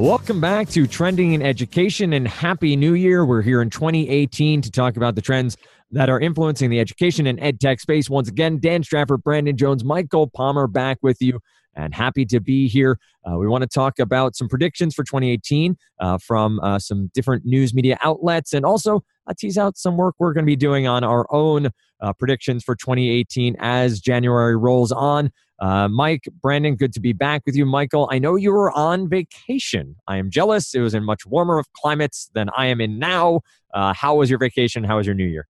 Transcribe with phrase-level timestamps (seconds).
[0.00, 3.22] Welcome back to Trending in Education and Happy New Year.
[3.26, 5.58] We're here in 2018 to talk about the trends
[5.90, 8.08] that are influencing the education and ed tech space.
[8.08, 11.38] Once again, Dan Strafford, Brandon Jones, Michael Palmer back with you
[11.74, 12.98] and happy to be here.
[13.30, 17.44] Uh, we want to talk about some predictions for 2018 uh, from uh, some different
[17.44, 20.86] news media outlets and also uh, tease out some work we're going to be doing
[20.86, 21.68] on our own
[22.00, 25.30] uh, predictions for 2018 as January rolls on.
[25.60, 27.66] Uh, Mike, Brandon, good to be back with you.
[27.66, 29.96] Michael, I know you were on vacation.
[30.08, 30.74] I am jealous.
[30.74, 33.40] It was in much warmer of climates than I am in now.
[33.74, 34.84] Uh, how was your vacation?
[34.84, 35.46] How was your new year?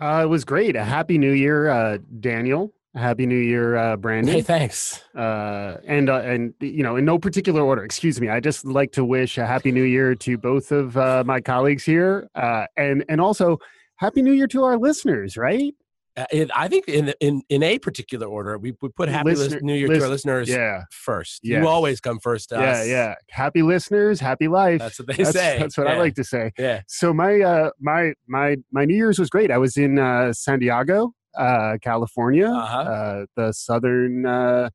[0.00, 0.76] Uh, it was great.
[0.76, 2.72] A happy new year, uh, Daniel.
[2.96, 4.34] Happy New Year, uh, Brandon.
[4.34, 5.02] Hey, thanks.
[5.14, 7.84] Uh, and uh, and you know, in no particular order.
[7.84, 8.30] Excuse me.
[8.30, 11.84] I just like to wish a Happy New Year to both of uh, my colleagues
[11.84, 13.58] here, uh, and and also
[13.96, 15.36] Happy New Year to our listeners.
[15.36, 15.74] Right?
[16.16, 19.60] Uh, it, I think in in in a particular order, we, we put Happy Listener-
[19.60, 20.84] New Year to our listeners Yeah.
[20.90, 21.40] first.
[21.42, 22.70] You always come first to Yeah.
[22.70, 22.86] us.
[22.88, 22.92] Yeah.
[22.94, 23.14] Yeah.
[23.30, 24.18] Happy listeners.
[24.20, 24.78] Happy life.
[24.80, 25.58] That's what they that's, say.
[25.58, 26.52] That's what I like to say.
[26.58, 26.80] Yeah.
[26.88, 29.50] So my uh, my my my New Year's was great.
[29.50, 32.78] I was in uh, San Diego, uh, California, Uh-huh.
[32.78, 34.24] uh, the southern.
[34.24, 34.70] Uh,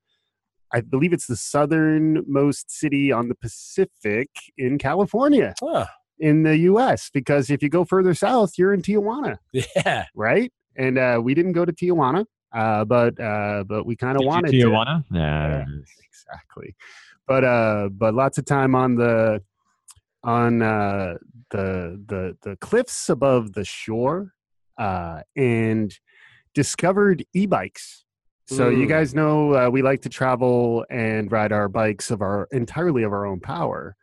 [0.74, 5.88] I believe it's the southernmost city on the Pacific in California, Huh.
[6.20, 7.10] in the U.S.
[7.14, 10.06] Because if you go further south, you're in Tijuana, Yeah.
[10.16, 10.52] right?
[10.78, 14.54] And uh, we didn't go to Tijuana, uh, but uh, but we kind of wanted
[14.54, 15.04] Tijuana?
[15.12, 15.18] to.
[15.18, 15.66] Yeah.
[16.06, 16.76] Exactly,
[17.28, 19.42] but uh, but lots of time on the
[20.24, 21.16] on uh,
[21.50, 24.34] the the the cliffs above the shore,
[24.78, 25.98] uh, and
[26.54, 28.06] discovered e-bikes.
[28.48, 32.50] So you guys know uh, we like to travel and ride our bikes of our
[32.52, 33.96] entirely of our own power,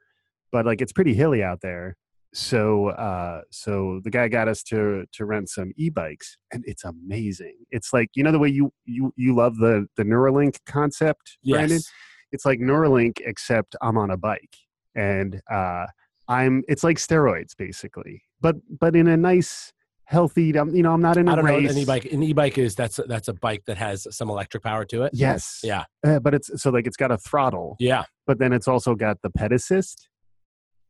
[0.50, 1.96] but like it's pretty hilly out there.
[2.34, 7.56] So uh, so the guy got us to to rent some e-bikes, and it's amazing.
[7.70, 11.76] It's like you know the way you you you love the the Neuralink concept, Brandon.
[11.76, 11.90] Yes.
[12.30, 14.56] It's like Neuralink except I'm on a bike,
[14.94, 15.86] and uh,
[16.28, 19.72] I'm it's like steroids basically, but but in a nice
[20.04, 20.56] healthy.
[20.58, 21.56] um, You know, I'm not in a I don't know.
[21.56, 21.70] race.
[21.70, 22.06] An e-bike.
[22.06, 25.10] An e-bike is that's a, that's a bike that has some electric power to it.
[25.14, 25.60] Yes.
[25.62, 25.84] Yeah.
[26.06, 28.04] Uh, but it's so like it's got a throttle, Yeah.
[28.26, 30.07] but then it's also got the ped assist.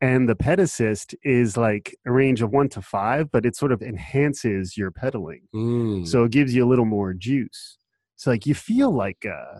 [0.01, 3.71] And the ped assist is like a range of one to five, but it sort
[3.73, 5.41] of enhances your pedaling.
[5.53, 6.07] Mm.
[6.07, 7.77] So it gives you a little more juice.
[8.15, 9.59] So like you feel like uh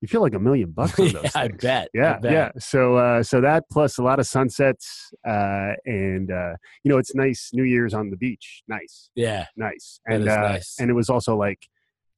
[0.00, 1.88] you feel like a million bucks on those yeah, I bet.
[1.94, 2.32] I Yeah, bet.
[2.32, 2.50] yeah.
[2.58, 6.54] So uh so that plus a lot of sunsets uh and uh
[6.84, 8.62] you know it's nice New Year's on the beach.
[8.68, 9.10] Nice.
[9.16, 9.46] Yeah.
[9.56, 9.98] Nice.
[10.06, 10.76] And uh nice.
[10.78, 11.66] and it was also like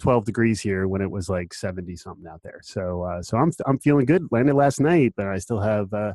[0.00, 2.60] 12 degrees here when it was like 70 something out there.
[2.62, 4.26] So uh so I'm I'm feeling good.
[4.30, 6.12] Landed last night, but I still have uh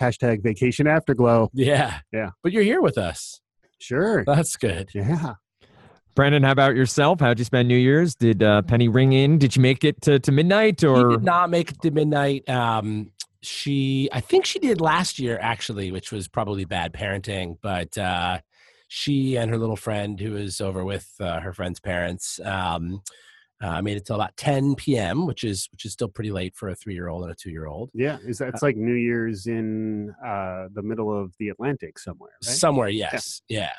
[0.00, 1.50] hashtag vacation afterglow.
[1.52, 1.98] Yeah.
[2.12, 2.30] Yeah.
[2.42, 3.40] But you're here with us.
[3.78, 4.24] Sure.
[4.24, 4.90] That's good.
[4.94, 5.34] Yeah.
[6.14, 7.20] Brandon, how about yourself?
[7.20, 8.14] How'd you spend New Year's?
[8.14, 9.36] Did uh, Penny ring in?
[9.38, 11.10] Did you make it to, to midnight She or?
[11.10, 12.48] did not make it to midnight.
[12.48, 13.12] Um,
[13.42, 17.58] she, I think she did last year actually, which was probably bad parenting.
[17.60, 18.38] But uh,
[18.88, 23.02] she and her little friend, who was over with uh, her friend's parents, um,
[23.62, 26.68] uh, made it till about 10 p.m., which is which is still pretty late for
[26.68, 27.90] a three-year-old and a two-year-old.
[27.94, 32.32] Yeah, is that it's like New Year's in uh the middle of the Atlantic somewhere,
[32.44, 32.54] right?
[32.54, 33.70] Somewhere, yes, yeah.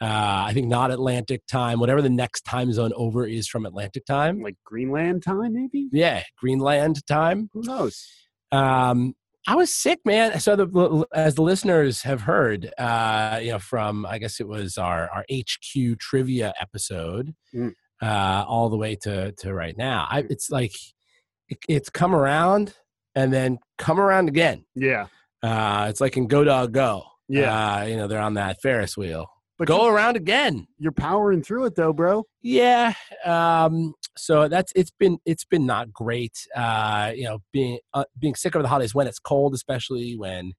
[0.00, 4.04] Uh, I think not Atlantic time, whatever the next time zone over is from Atlantic
[4.04, 4.42] time.
[4.42, 5.88] like Greenland time, maybe?
[5.92, 7.48] Yeah, Greenland time.
[7.52, 8.04] Who knows?
[8.50, 9.14] Um,
[9.46, 10.40] I was sick, man.
[10.40, 14.76] So the as the listeners have heard, uh, you know, from I guess it was
[14.78, 17.74] our our HQ trivia episode, Mm.
[18.04, 20.06] Uh, all the way to to right now.
[20.10, 20.72] I, it's like
[21.48, 22.74] it, it's come around
[23.14, 24.64] and then come around again.
[24.74, 25.06] Yeah.
[25.42, 27.04] Uh, it's like in Go Dog Go.
[27.28, 27.76] Yeah.
[27.78, 29.26] uh, you know, they're on that Ferris wheel.
[29.56, 30.66] But Go around again.
[30.78, 32.24] you're powering through it though, bro.
[32.42, 32.92] Yeah.
[33.24, 36.36] Um, so that's it's been it's been not great.
[36.56, 40.52] Uh, you know, being uh, being sick over the holidays when it's cold, especially when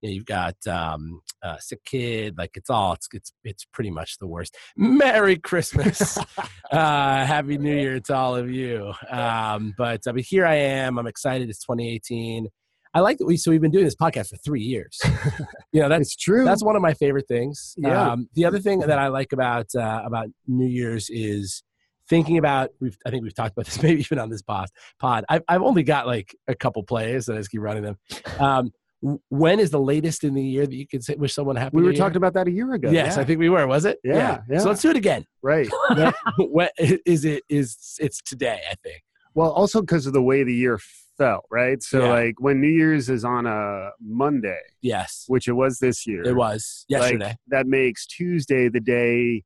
[0.00, 2.36] you know, you've got um, a sick kid.
[2.38, 4.56] Like it's all it's it's it's pretty much the worst.
[4.76, 6.16] Merry Christmas,
[6.70, 8.92] uh, Happy New Year to all of you.
[9.10, 10.98] Um, but uh, but here I am.
[10.98, 11.48] I'm excited.
[11.48, 12.48] It's 2018.
[12.94, 14.98] I like that we so we've been doing this podcast for three years.
[15.72, 16.44] you know, that's It's true.
[16.44, 17.74] that's one of my favorite things.
[17.76, 18.12] Yeah.
[18.12, 21.62] Um, the other thing that I like about uh, about New Year's is
[22.08, 22.70] thinking about.
[22.80, 24.68] We've I think we've talked about this maybe even on this pod.
[24.98, 25.24] Pod.
[25.28, 27.98] I've I've only got like a couple plays that I just keep running them.
[28.38, 31.76] Um, when is the latest in the year that you could say, wish someone happy?
[31.76, 31.98] we were Year?
[31.98, 32.90] talking about that a year ago.
[32.90, 33.22] Yes, yeah.
[33.22, 33.66] I think we were.
[33.66, 33.98] Was it?
[34.02, 34.58] Yeah, yeah.
[34.58, 35.24] So let's do it again.
[35.42, 35.68] right.
[36.38, 37.42] when, is it?
[37.48, 38.60] Is it's today?
[38.70, 39.02] I think.
[39.34, 40.80] Well, also because of the way the year
[41.16, 41.80] fell, right?
[41.82, 42.10] So Yeah.
[42.10, 46.22] like when New Year's is on a Monday, Yes, which it was this year.
[46.24, 47.36] it was like, yesterday.
[47.48, 49.44] that makes Tuesday the day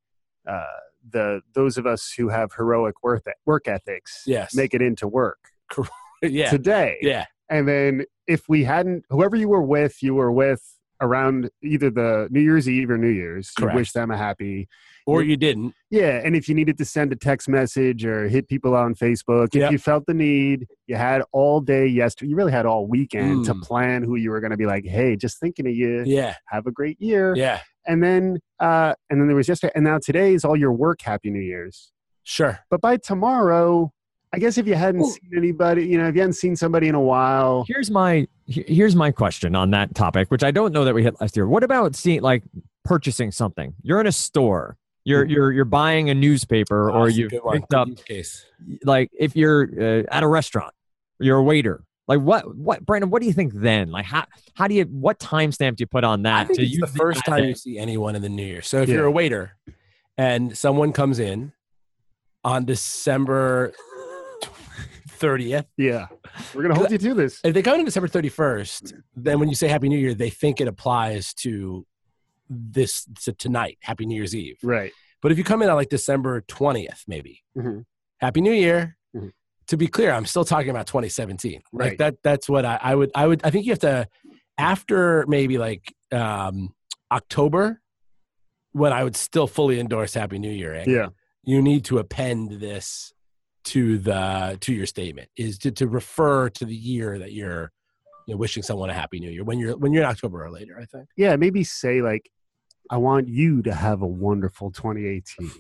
[0.49, 0.65] uh,
[1.11, 4.55] the those of us who have heroic work work ethics Yes.
[4.55, 5.39] make it into work
[6.23, 6.49] yeah.
[6.51, 6.97] today.
[7.03, 7.27] yeah.
[7.51, 10.63] And then if we hadn't, whoever you were with, you were with
[11.01, 13.51] around either the New Year's Eve or New Year's.
[13.51, 13.75] Correct.
[13.75, 14.69] You wish them a happy.
[15.05, 15.75] or you didn't.
[15.91, 19.49] Yeah, and if you needed to send a text message or hit people on Facebook,
[19.49, 19.73] if Yep.
[19.73, 22.31] you felt the need, you had all day yesterday.
[22.31, 23.63] You really had all weekend to Mm.
[23.63, 26.05] plan who you were going to be like, "Hey, just thinking of you.
[26.07, 29.83] Yeah, Have a great year." yeah, And then, uh, and then there was yesterday, and
[29.85, 31.03] now today is all your work.
[31.03, 31.91] Happy New Year's.
[32.23, 32.61] sure.
[32.71, 33.91] But by tomorrow,
[34.35, 36.89] I guess if you hadn't Well- seen anybody, you know, if you hadn't seen somebody
[36.89, 40.85] in a while, Here's my here's my question on that topic, which I don't know
[40.85, 41.47] that we hit last year.
[41.47, 42.43] What about seeing like
[42.85, 43.75] purchasing something?
[43.83, 44.77] You're in a store.
[45.05, 48.45] You're you're you're buying a newspaper, Oh, or you good picked up case.
[48.85, 50.73] like if you're uh, at a restaurant,
[51.19, 51.85] you're a waiter.
[52.09, 53.11] Like what what Brandon?
[53.11, 53.91] What do you think then?
[53.91, 54.25] Like how
[54.55, 56.81] how do you what timestamp do you put on that I think to it's use
[56.81, 57.49] the first time day?
[57.49, 58.63] you see anyone in the new year.
[58.63, 58.97] So if Yeah.
[58.97, 59.57] you're a waiter
[60.17, 61.53] and someone comes in
[62.45, 63.73] on December
[65.27, 66.07] 30th, yeah,
[66.55, 67.41] we're gonna hold you to this.
[67.45, 70.61] if they come in December 31st, then when you say Happy New Year, they think
[70.61, 71.87] it applies to
[72.51, 74.59] this to tonight, Happy New Year's Eve.
[74.63, 74.93] Right.
[75.23, 77.85] But if you come in on like December 20th, maybe, Mhm.
[78.19, 78.97] Happy New Year.
[79.15, 79.33] Mhm.
[79.69, 81.63] To be clear, I'm still talking about 2017.
[81.73, 81.99] Like Right.
[81.99, 84.09] that that's what I, I would I would I think you have to
[84.59, 86.75] after maybe like um
[87.11, 87.81] October
[88.73, 90.75] when I would still fully endorse Happy New Year.
[90.75, 91.09] eh, Yeah.
[91.45, 93.13] You need to append this
[93.65, 97.73] to the to your statement is to, to refer to the year that you're
[98.27, 100.51] you know, wishing someone a happy new year when you're when you're in October or
[100.51, 101.09] later, I think.
[101.17, 101.37] Yeah.
[101.37, 102.31] Maybe say like,
[102.91, 105.51] "I want you to have a wonderful 2018."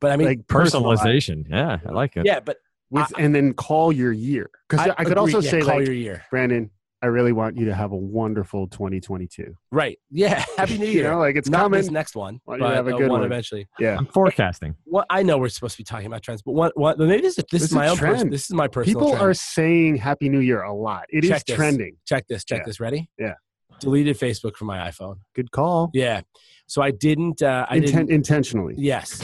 [0.00, 1.46] But I mean like personalized personalization?
[1.48, 2.26] Yeah, I like it.
[2.26, 2.58] yeah, but
[2.90, 4.50] with, and then call your year.
[4.68, 6.24] Because I, could agree, also yeah, say call like, your year.
[6.30, 6.70] Brandon,
[7.04, 9.54] I really want you to have a wonderful 2022.
[9.70, 9.98] Right.
[10.10, 10.42] Yeah.
[10.56, 10.92] Happy New Year.
[10.94, 11.10] You Year.
[11.10, 11.78] know, like it's Not coming.
[11.82, 13.24] this next one, Why don't you but have a good one, one?
[13.24, 13.68] eventually.
[13.78, 13.98] Yeah.
[13.98, 14.74] I'm forecasting.
[14.84, 17.36] What I know we're supposed to be talking about trends, but what what maybe this
[17.36, 18.14] is this This is is my own person.
[18.20, 18.32] trend.
[18.32, 19.00] This is my personal.
[19.00, 19.22] People trend.
[19.22, 21.04] are saying Happy New Year a lot.
[21.10, 21.56] It is Check this.
[21.56, 21.96] trending.
[22.06, 22.42] check this.
[22.42, 22.64] Check Yeah.
[22.64, 22.80] this.
[22.80, 23.10] Ready?
[23.18, 23.34] Yeah.
[23.80, 25.16] Deleted Facebook from my iPhone.
[25.34, 25.90] Good call.
[25.92, 26.22] Yeah.
[26.66, 27.42] So I didn't.
[27.42, 28.10] Uh, I Inten- didn't.
[28.12, 28.76] intentionally.
[28.78, 29.22] Yes.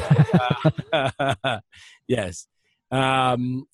[0.92, 1.60] Uh,
[2.08, 2.46] yes.
[2.90, 3.64] Um,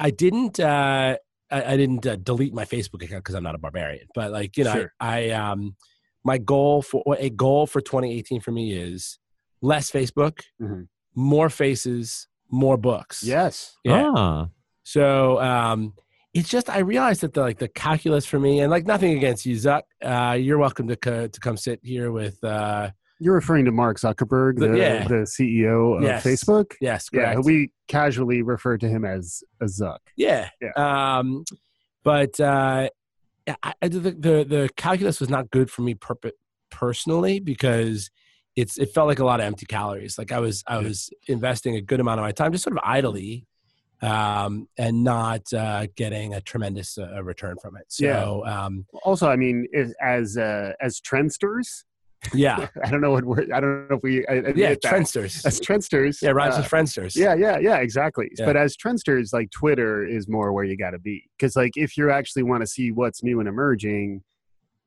[0.00, 0.58] I didn't.
[0.58, 1.16] Uh,
[1.50, 4.06] I, I didn't uh, delete my Facebook account because I'm not a barbarian.
[4.14, 4.92] But like you know, Sure.
[5.00, 5.76] I, I um,
[6.24, 9.18] my goal for a goal for 2018 for me is
[9.62, 10.88] less Facebook, Mhm.
[11.14, 13.22] more faces, more books.
[13.22, 13.76] Yes.
[13.84, 14.10] Yeah.
[14.14, 14.48] Ah,
[14.82, 15.94] So um,
[16.34, 19.44] it's just I realized that the like the calculus for me, and like nothing against
[19.46, 19.82] you, Zuck.
[20.02, 22.42] Uh, you're welcome to co- to come sit here with.
[22.44, 25.06] Uh, You're referring to Mark Zuckerberg, The- yeah.
[25.06, 26.24] the CEO of Yes.
[26.24, 26.72] Facebook.
[26.80, 29.98] yes, Yeah, we casually refer to him as a Zuck.
[30.16, 30.48] Yeah.
[30.60, 30.70] Yeah.
[31.18, 31.44] Um,
[32.02, 32.88] but uh,
[33.62, 36.32] I, I, the, the the calculus was not good for me perp-
[36.70, 38.10] personally because
[38.56, 40.16] it's it felt like a lot of empty calories.
[40.16, 40.88] Like I was I Yeah.
[40.88, 43.46] was investing a good amount of my time just sort of idly,
[44.02, 47.84] um, and not uh, getting a tremendous uh, return from it.
[47.88, 49.66] So um, Also, I mean,
[50.02, 51.84] as uh, as trendsters,
[52.34, 53.50] yeah, I don't know what word.
[53.52, 54.26] I don't know if we.
[54.26, 54.82] I, admit yeah, that.
[54.82, 55.44] trendsters.
[55.46, 57.16] As trendsters, Yeah, rhymes uh, with friendsters.
[57.16, 58.30] Yeah, yeah, yeah, exactly.
[58.38, 58.46] Yeah.
[58.46, 61.96] But as trendsters, like Twitter is more where you got to be because, like, if
[61.96, 64.22] you actually want to see what's new and emerging,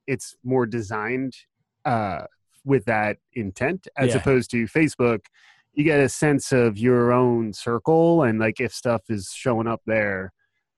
[0.08, 1.34] it's more designed
[1.86, 2.22] uh,
[2.66, 4.18] with that intent as Yeah.
[4.18, 5.20] opposed to Facebook.
[5.74, 9.82] You get a sense of your own circle, and like if stuff is showing up
[9.88, 10.32] there,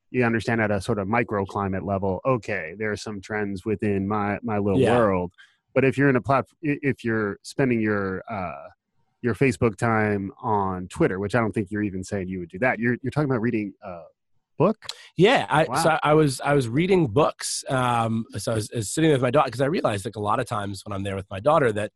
[0.10, 2.22] you understand at a sort of microclimate level.
[2.26, 4.98] Okay, there are some trends within my my little Yeah.
[4.98, 5.34] world.
[5.76, 8.70] But if you're in a platform, if you're spending your uh,
[9.22, 12.60] your Facebook time on Twitter, which I don't think you're even saying you would do
[12.60, 12.80] that.
[12.80, 14.04] You're you're talking about reading a
[14.58, 14.86] book.
[15.18, 17.64] Yeah, I, so I was I was reading books.
[17.68, 20.22] Um, so I was, I was sitting with my daughter because I realized like a
[20.22, 21.92] lot of times when I'm there with my daughter that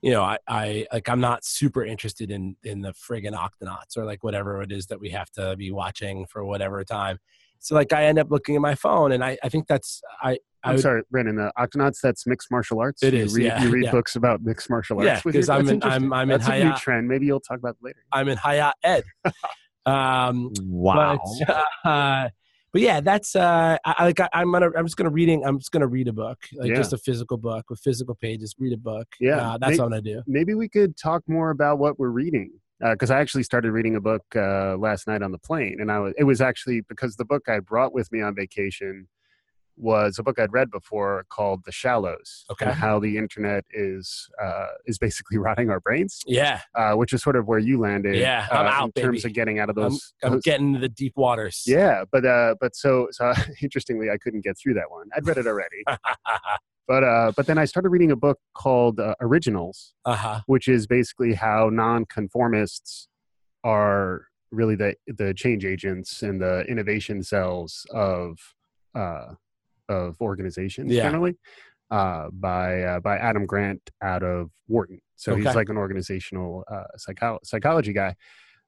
[0.00, 4.04] you know I, I like I'm not super interested in in the friggin' octonauts or
[4.04, 7.18] like whatever it is that we have to be watching for whatever time.
[7.62, 10.32] So like I end up looking at my phone and I I think that's I
[10.64, 11.36] I I'm would, sorry, Brendan.
[11.36, 12.00] The Octonauts.
[12.02, 13.02] That's mixed martial arts.
[13.02, 13.90] It you is, Read, yeah, You read yeah.
[13.90, 15.06] books about mixed martial arts.
[15.06, 16.02] Yeah, with your- 'cause I'm in- interesting.
[16.04, 17.08] I'm- I'm in That's a new trend.
[17.08, 17.98] Maybe you'll talk about it later.
[18.12, 19.02] I'm in Hayat Ed.
[19.86, 21.18] um, wow.
[21.46, 22.28] But, uh,
[22.72, 24.20] but yeah, that's uh, I, I like.
[24.20, 24.70] I, I'm gonna.
[24.76, 25.44] I'm just gonna reading.
[25.44, 26.76] I'm just gonna read a book, like Yeah.
[26.76, 28.54] just a physical book with physical pages.
[28.58, 29.08] Read a book.
[29.20, 29.36] Yeah.
[29.54, 30.22] uh, that's May- what I'm gonna do.
[30.26, 32.50] Maybe we could talk more about what we're reading.
[32.82, 36.00] Because I actually started reading a book uh, last night on the plane, and I
[36.00, 39.06] was it was actually because the book I brought with me on vacation
[39.76, 42.44] was a book I'd read before called The Shallows.
[42.50, 42.66] Okay.
[42.66, 46.22] and how the internet is uh, is basically rotting our brains.
[46.26, 48.16] Yeah, uh, which is sort of where you landed.
[48.16, 49.30] Yeah, I'm uh, out, in terms baby.
[49.32, 50.12] of getting out of I'm, those.
[50.22, 51.64] I'm those- getting into the deep waters.
[51.66, 55.08] yeah, but uh, but so so interestingly, I couldn't get through that one.
[55.16, 55.82] I'd read it already,
[56.88, 60.40] but uh, but then I started reading a book called uh, Originals, uh huh.
[60.46, 63.08] which is basically how nonconformists
[63.64, 68.38] are really the the change agents and the innovation cells of
[68.94, 69.34] uh,
[69.92, 71.04] of organizations Yeah.
[71.04, 71.36] generally
[71.90, 75.00] uh, by uh, by Adam Grant out of Wharton.
[75.16, 78.16] So he's like an organizational uh, psycho- psychology guy.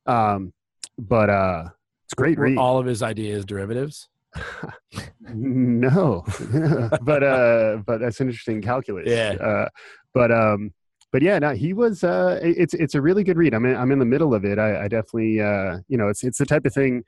[0.07, 0.53] Um,
[0.99, 1.65] but uh,
[2.05, 2.59] it's great Were read.
[2.59, 4.09] all of his ideas derivatives.
[5.21, 6.25] no,
[7.03, 9.09] but uh, but that's an interesting calculus.
[9.09, 9.31] Yeah.
[9.41, 9.69] Uh,
[10.13, 10.73] but um,
[11.13, 12.05] but yeah, no, he was.
[12.05, 13.55] Uh, it's it's a really good read.
[13.55, 14.59] I'm in, I'm in the middle of it.
[14.59, 17.05] I, I definitely uh, you know, it's it's the type of thing.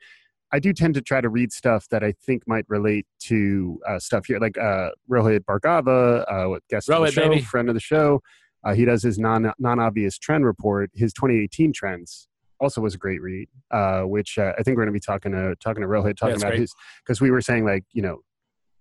[0.51, 3.99] I do tend to try to read stuff that I think might relate to uh,
[3.99, 7.41] stuff here, like uh, Rohit Bhargava, uh, guest of the Rohit, show, baby.
[7.41, 8.21] friend of the show.
[8.63, 10.89] Uh, he does his non non obvious trend report.
[10.93, 12.27] His 2018 trends
[12.59, 15.31] also was a great read, uh, which uh, I think we're going to be talking
[15.33, 16.61] to talking to Rohit talking that's about great.
[16.61, 16.73] his
[17.05, 18.21] because we were saying like you know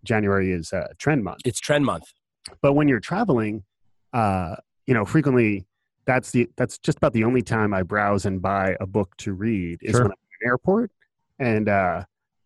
[0.05, 2.05] January is uh, trend month, It's trend month.
[2.63, 3.65] but when you're traveling,
[4.13, 4.57] uh,
[4.87, 5.67] you know frequently
[6.07, 9.33] that's the that's just about the only time I browse and buy a book to
[9.33, 10.03] read is Sure.
[10.05, 10.91] when I'm in an airport
[11.39, 12.05] and uh,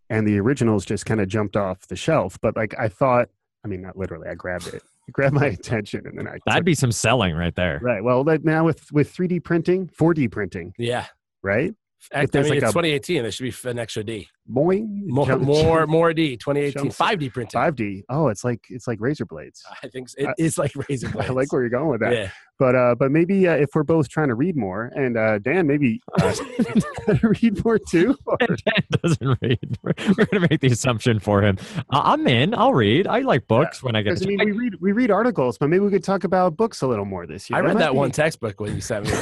[0.09, 2.39] and the originals just kind of jumped off the shelf.
[2.41, 3.29] But like I thought,
[3.65, 6.61] I mean not literally, I grabbed it, it grabbed my attention, and then I That'd
[6.61, 7.79] took- be some selling right there.
[7.83, 8.03] right.
[8.03, 11.07] Well, like now with with 3D printing, 4D printing, Yeah.
[11.43, 11.75] right?
[12.15, 13.23] I, I mean, like it's a- 2018.
[13.23, 14.29] There should be an extra D.
[14.51, 16.37] Boing, More, jump- more, more D.
[16.37, 16.83] 2018.
[16.91, 17.61] jumps- 5D printing.
[17.61, 18.03] 5D.
[18.09, 19.63] Oh, it's like it's like razor blades.
[19.83, 20.17] I think so.
[20.19, 21.31] It I- is like razor blades.
[21.31, 22.13] I like where you're going with that.
[22.13, 22.31] Yeah.
[22.59, 25.67] But uh, but maybe uh, if we're both trying to read more, and uh, Dan
[25.67, 26.35] maybe uh,
[27.23, 28.17] read more too.
[28.27, 29.79] or- Dan doesn't read.
[29.83, 31.57] We're, we're going to make the assumption for him.
[31.91, 32.55] Uh, I'm in.
[32.55, 33.07] I'll read.
[33.07, 34.11] I like books when I get.
[34.11, 36.57] Because I The mean, we read we read articles, but maybe we could talk about
[36.57, 37.59] books a little more this year.
[37.59, 39.13] I read might that be- one textbook when you sent me.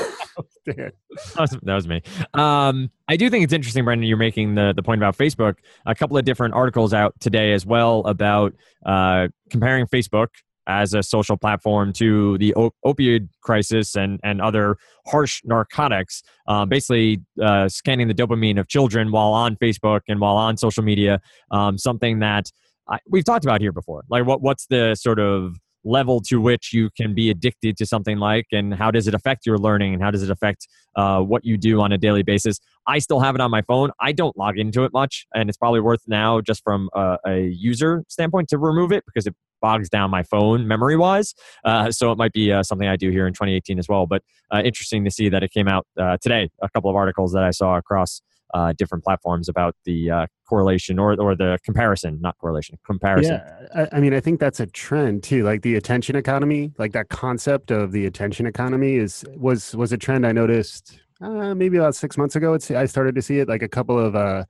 [0.72, 0.92] Dan.
[1.34, 2.02] that, was, that was me.
[2.34, 4.08] Um, I do think it's interesting, Brendan.
[4.08, 5.56] You're making the the point about Facebook.
[5.87, 8.54] A couple of different articles out today as well about
[8.87, 10.28] uh, comparing Facebook
[10.68, 16.22] as a social platform to the op- opioid crisis and and other harsh narcotics.
[16.46, 20.82] Uh, basically, uh, scanning the dopamine of children while on Facebook and while on social
[20.82, 21.20] media.
[21.50, 22.50] Um, something that
[22.88, 24.04] I, we've talked about here before.
[24.08, 25.56] Like, what what's the sort of
[25.88, 29.47] level to which you can be addicted to something like, and how does it affect
[29.47, 32.59] your learning, and how does it affect uh, what you do on a daily basis.
[32.87, 33.90] I still have it on my phone.
[34.00, 37.38] I don't log into it much, and it's probably worth now, just from a, a
[37.49, 41.35] user standpoint, to remove it because it bogs down my phone memory wise.
[41.64, 44.07] Uh, so it might be uh, something I do here in 2018 as well.
[44.07, 46.49] But uh, interesting to see that it came out uh, today.
[46.62, 48.23] A couple of articles that I saw across
[48.54, 53.34] uh, different platforms about the uh, correlation or or the comparison, not correlation, comparison.
[53.34, 55.44] Yeah, I, I mean, I think that's a trend too.
[55.44, 59.98] Like the attention economy, like that concept of the attention economy is was was a
[59.98, 62.54] trend I noticed uh, maybe about six months ago.
[62.54, 63.48] It's I started to see it.
[63.48, 64.44] Like a couple of uh,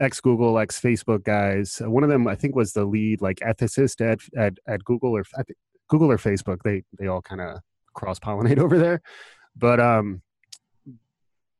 [0.00, 1.80] ex Google, ex Facebook guys.
[1.84, 5.24] One of them, I think, was the lead like ethicist at at, at Google or
[5.88, 6.62] Google or Facebook.
[6.64, 7.60] They they all kind of
[7.94, 9.00] cross pollinate over there,
[9.56, 10.22] but um.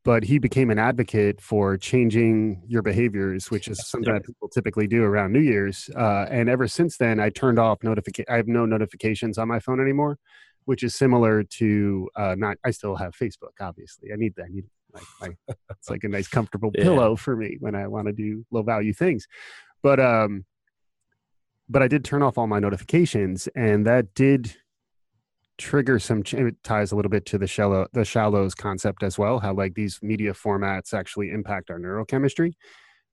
[0.09, 4.87] But he became an advocate for changing your behaviors, which is something that people typically
[4.87, 5.91] do around New Year's.
[5.95, 8.25] Uh, and ever since then, I turned off notification.
[8.33, 10.17] I have no notifications on my phone anymore,
[10.65, 12.57] which is similar to uh, not.
[12.65, 14.09] I still have Facebook, obviously.
[14.11, 14.45] I need that.
[14.45, 15.29] I need like my.
[15.73, 16.85] it's like a nice, comfortable Yeah.
[16.85, 19.29] pillow for me when I want to do low value things.
[19.83, 20.47] But um,
[21.69, 24.57] but I did turn off all my notifications, and that did
[25.59, 26.23] trigger some.
[26.33, 29.41] It ties a little bit to the shallow the shallows concept as well.
[29.41, 32.55] How like these media formats actually impact our neurochemistry,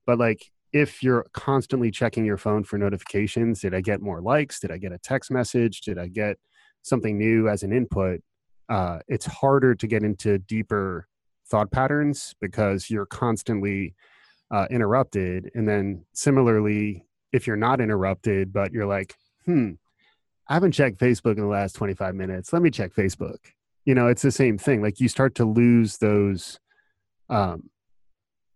[0.06, 4.60] but like if you're constantly checking your phone for notifications, did I get more likes?
[4.60, 5.80] Did I get a text message?
[5.80, 6.36] Did I get
[6.82, 8.20] something new as an input?
[8.68, 11.06] Uh, it's harder to get into deeper
[11.48, 13.94] thought patterns because you're constantly
[14.50, 15.50] uh, interrupted.
[15.54, 19.72] And then similarly, if you're not interrupted, but you're like, hmm,
[20.48, 22.52] I haven't checked Facebook in the last 25 minutes.
[22.52, 23.38] Let me check Facebook.
[23.84, 24.82] You know, it's the same thing.
[24.82, 26.58] Like you start to lose those
[27.28, 27.70] um,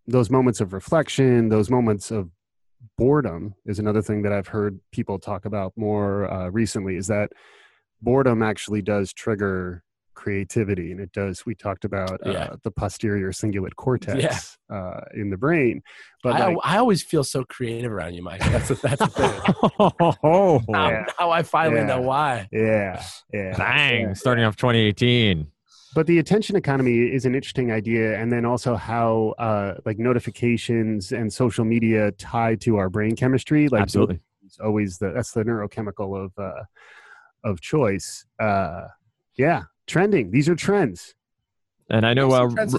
[0.06, 2.30] those moments of reflection, those moments of
[2.96, 6.96] boredom is another thing that I've heard people talk about more uh, recently.
[6.96, 7.32] Is that
[8.00, 9.82] boredom actually does trigger
[10.14, 11.44] creativity, and it does.
[11.46, 12.54] We talked about uh, Yeah.
[12.62, 15.82] the posterior cingulate cortex uh, in the brain,
[16.22, 18.40] but I, like, I always feel so creative around you, Mike.
[18.40, 20.14] That's the, that's the thing.
[20.22, 21.04] oh, now, Yeah.
[21.18, 21.86] now I finally Yeah.
[21.86, 22.48] know why.
[22.52, 23.02] yeah,
[23.32, 24.02] yeah, bang!
[24.08, 24.12] yeah.
[24.14, 25.46] Starting off 2018.
[25.94, 31.12] but the attention economy is an interesting idea and then also how uh, like notifications
[31.12, 34.20] and social media tie to our brain chemistry like Absolutely.
[34.46, 36.62] it's always the that's the neurochemical of uh,
[37.42, 38.86] of choice uh,
[39.36, 41.14] yeah trending these are trends
[41.90, 42.78] And I know We have uh, some trends-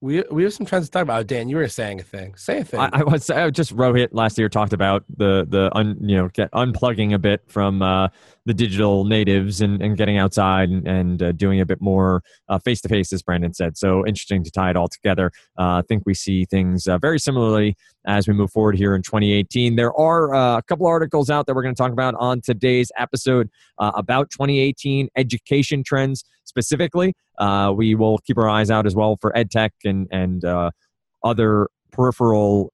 [0.00, 1.26] we we have some trends to talk about.
[1.26, 2.36] Dan, you were saying a thing.
[2.36, 2.78] Say a thing.
[2.78, 6.28] I, I was I just Rohit last year talked about the the un, you know
[6.28, 8.08] get unplugging a bit from uh,
[8.46, 12.22] the digital natives and, and getting outside and, and uh, doing a bit more
[12.62, 13.76] face to face, as Brandon said.
[13.76, 15.32] So interesting to tie it all together.
[15.58, 19.02] Uh, I think we see things uh, very similarly as we move forward here in
[19.02, 19.76] 2018.
[19.76, 22.92] There are uh, a couple articles out that we're going to talk about on today's
[22.98, 23.48] episode
[23.78, 27.14] about 2018 education trends specifically.
[27.74, 30.44] we will keep our eyes out as well for EdTech and, and
[31.24, 32.73] other peripheral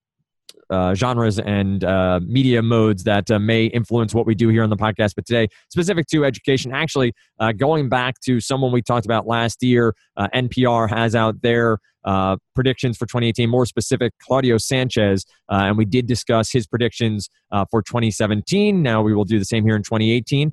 [0.71, 4.69] uh, genres and uh, media modes that uh, may influence what we do here on
[4.69, 5.13] the podcast.
[5.15, 9.61] But today, specific to education, actually uh, going back to someone we talked about last
[9.61, 15.77] year, uh, NPR has out their uh, predictions for 2018, more specific, Claudio Sanchez, and
[15.77, 17.29] we did discuss his predictions
[17.69, 18.81] for 2017.
[18.81, 20.51] Now we will do the same here in 2018.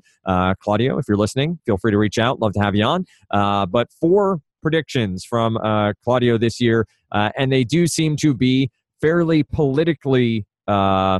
[0.61, 2.39] Claudio, if you're listening, feel free to reach out.
[2.39, 3.05] Love to have you on.
[3.71, 5.57] but four predictions from
[6.03, 8.69] Claudio this year, and they do seem to be
[9.01, 11.19] fairly politically uh,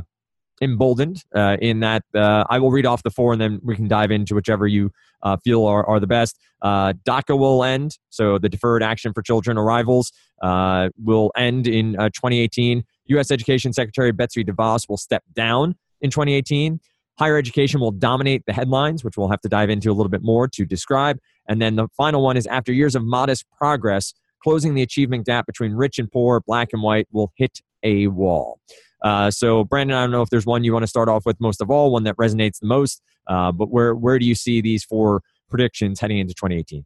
[0.62, 3.88] emboldened uh, in that uh, I will read off the four and then we can
[3.88, 4.90] dive into whichever you
[5.22, 6.38] uh, feel are, are the best.
[6.62, 11.92] Uh, DACA will end, so the Deferred Action for Children Arrivals uh, will end in
[11.92, 12.84] 2018.
[13.06, 13.30] U.S.
[13.30, 16.80] Education Secretary Betsy DeVos will step down in 2018.
[17.18, 20.22] Higher education will dominate the headlines, which we'll have to dive into a little bit
[20.22, 21.18] more to describe.
[21.48, 25.46] And then the final one is after years of modest progress, closing the achievement gap
[25.46, 28.60] between rich and poor, black and white will hit a wall.
[29.02, 31.40] Uh, so, Brandon, I don't know if there's one you want to start off with
[31.40, 34.60] most of all, one that resonates the most, uh, but where, where do you see
[34.60, 36.84] these four predictions heading into 2018?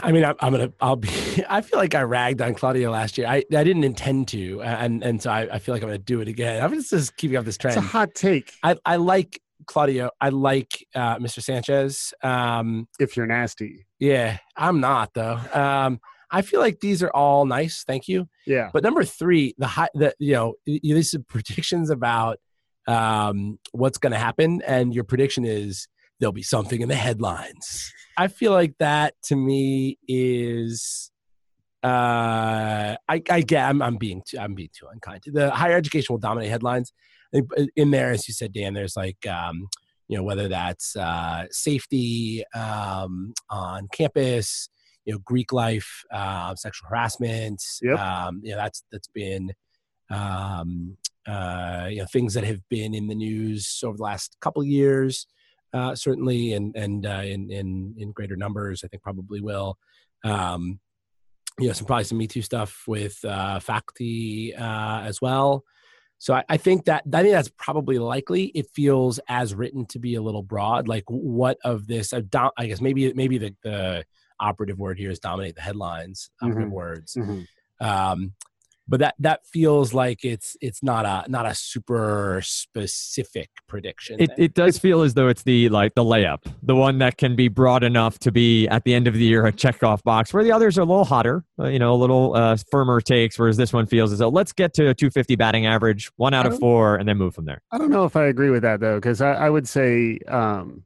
[0.00, 0.72] I mean, I, I'm, gonna.
[0.80, 1.08] I'll be.
[1.48, 3.26] I feel like I ragged on Claudio last year.
[3.26, 6.20] I, I didn't intend to, and and so I, I feel like I'm gonna do
[6.20, 6.62] it again.
[6.62, 7.76] I'm just, just keeping up this trend.
[7.76, 8.52] It's a hot take.
[8.62, 10.10] I, I like Claudio.
[10.20, 11.42] I like uh, Mr.
[11.42, 12.14] Sanchez.
[12.22, 15.40] Um, if you're nasty, yeah, I'm not though.
[15.52, 16.00] Um,
[16.32, 17.84] I feel like these are all nice.
[17.84, 18.26] Thank you.
[18.46, 18.70] Yeah.
[18.72, 22.38] But number three, the high, the you know, these are predictions about
[22.88, 25.86] um, what's going to happen, and your prediction is
[26.18, 27.92] there'll be something in the headlines.
[28.16, 31.10] I feel like that to me is.
[31.84, 33.68] Uh, I, I get.
[33.68, 34.38] I'm, I'm being too.
[34.38, 35.24] I'm being too unkind.
[35.26, 36.92] The higher education will dominate headlines.
[37.76, 39.68] In there, as you said, Dan, there's like um,
[40.08, 44.68] you know whether that's uh, safety um, on campus
[45.04, 47.62] you know Greek life, uh, sexual harassment.
[47.82, 47.98] Yep.
[47.98, 49.52] Um, you know that's that's been
[50.10, 54.62] um, uh, you know things that have been in the news over the last couple
[54.64, 55.26] years,
[55.72, 58.82] uh, certainly, and and uh, in in in greater numbers.
[58.84, 59.76] I think probably will.
[60.24, 60.80] Um,
[61.58, 65.64] you know, some probably some Me Too stuff with uh, faculty uh, as well.
[66.18, 68.44] So I, I, think that I think that's probably likely.
[68.54, 70.86] It feels as written to be a little broad.
[70.86, 72.14] Like what of this?
[72.14, 72.20] I
[72.66, 74.04] guess maybe maybe the, the
[74.42, 76.30] operative word here is dominate the headlines.
[76.42, 76.74] Operative mm-hmm.
[76.74, 77.14] words.
[77.14, 77.86] Mm-hmm.
[77.86, 78.34] Um,
[78.88, 84.16] but that that feels like it's it's not a not a super specific prediction.
[84.20, 87.36] It it does feel as though it's the like the layup, the one that can
[87.36, 90.34] be broad enough to be at the end of the year a check off box.
[90.34, 93.38] Where the others are a little hotter, uh, you know, a little uh, firmer takes.
[93.38, 96.46] Whereas this one feels as though let's get to a 250 batting average, one out
[96.46, 97.62] of four, and then move from there.
[97.70, 100.82] I don't know if I agree with that though, because I, I would say um,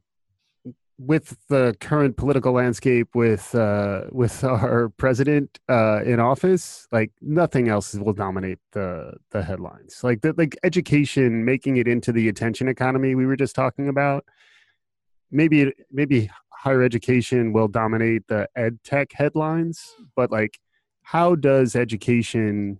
[0.99, 7.67] with the current political landscape with uh, with our president uh, in office, like nothing
[7.69, 9.99] else will dominate the the headlines.
[10.03, 14.25] Like the, like education making it into the attention economy we were just talking about.
[15.29, 20.59] Maybe maybe higher education will dominate the ed tech headlines, but like
[21.03, 22.79] how does education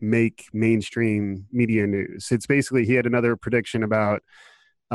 [0.00, 2.28] make mainstream media news?
[2.30, 4.22] It's basically he had another prediction about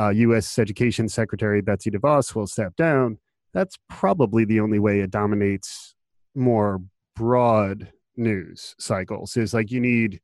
[0.00, 0.58] uh, U.S.
[0.58, 3.18] Education Secretary Betsy DeVos will step down,
[3.52, 5.94] that's probably the only way it dominates
[6.34, 6.80] more
[7.16, 9.36] broad news cycles.
[9.36, 10.20] Is like you need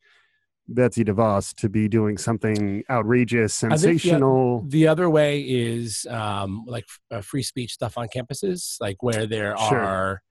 [0.68, 4.62] Betsy DeVos to be doing something outrageous, sensational.
[4.62, 9.26] The, the, other way is um, like uh, free speech stuff on campuses, like where
[9.26, 9.80] there sure.
[9.80, 10.22] are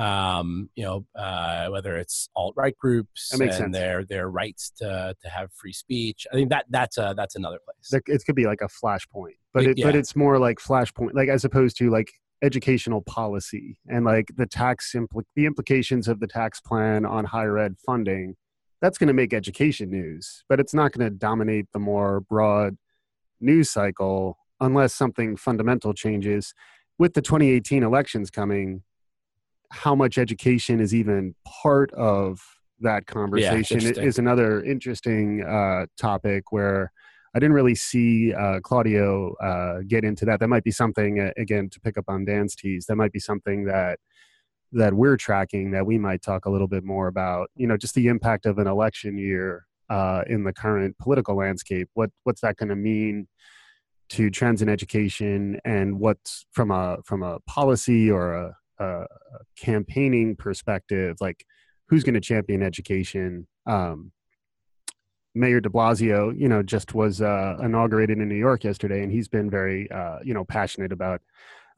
[0.00, 3.72] um, you know, uh, whether it's alt right groups and sense.
[3.72, 6.26] their their rights to to have free speech.
[6.32, 8.02] I think that that's a that's another place.
[8.06, 9.86] It could be like a flashpoint, but it, yeah.
[9.86, 12.10] but it's more like flashpoint, like as opposed to like
[12.42, 17.58] educational policy and like the tax impl- the implications of the tax plan on higher
[17.58, 18.36] ed funding.
[18.80, 22.78] That's going to make education news, but it's not going to dominate the more broad
[23.38, 26.54] news cycle unless something fundamental changes.
[26.98, 28.82] With the 2018 elections coming,
[29.70, 32.40] how much education is even part of
[32.80, 36.92] that conversation yeah, is another interesting uh, topic where
[37.34, 40.40] I didn't really see uh, Claudio uh, get into that.
[40.40, 42.86] That might be something uh, again to pick up on Dan's tease.
[42.86, 43.98] That might be something that
[44.72, 47.50] that we're tracking that we might talk a little bit more about.
[47.54, 51.88] You know, just the impact of an election year uh, in the current political landscape.
[51.94, 53.28] What what's that going to mean
[54.10, 59.06] to trends in education and what's from a from a policy or a, a
[59.58, 61.44] campaigning perspective, like
[61.88, 63.46] who's going to champion education.
[63.66, 64.12] Um,
[65.34, 69.28] Mayor De Blasio, you know, just was uh, inaugurated in New York yesterday, and he's
[69.28, 71.20] been very, uh, you know, passionate about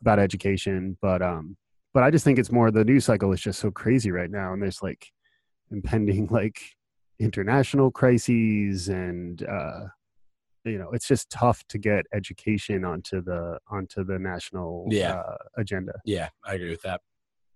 [0.01, 0.97] about education.
[1.03, 1.57] But um,
[1.93, 4.53] but I just think it's more the news cycle is just so crazy right now,
[4.53, 5.07] and there's like
[5.71, 6.61] impending like
[7.19, 9.87] international crises and uh,
[10.65, 15.15] you know it's just tough to get education onto the onto the national Yeah.
[15.15, 17.01] uh, agenda Yeah, I agree with that.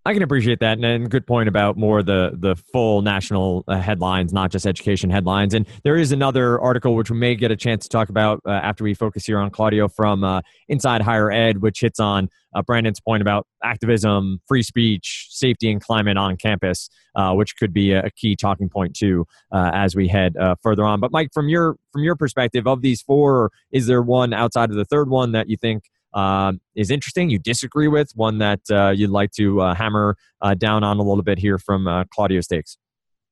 [0.07, 3.81] I can appreciate that, and, and good point about more the the full national uh,
[3.81, 5.53] headlines, not just education headlines.
[5.53, 8.51] And there is another article which we may get a chance to talk about uh,
[8.53, 12.63] after we focus here on Claudio from uh, Inside Higher Ed, which hits on uh,
[12.63, 17.91] Brandon's point about activism, free speech, safety, and climate on campus, uh, which could be
[17.91, 21.01] a, key talking point too uh, as we head further on.
[21.01, 24.77] But Mike, from your from your perspective, of these four, is there one outside of
[24.77, 25.83] the third one that you think?
[26.17, 30.55] Um, is interesting, you disagree with, one that uh, you'd like to uh, hammer uh,
[30.55, 32.79] down on a little bit here from uh, Claudio's takes.